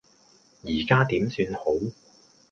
[0.63, 1.63] 而家點算好